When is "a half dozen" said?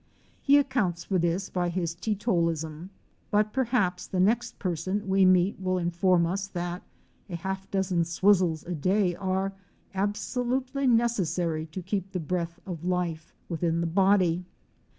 7.29-8.01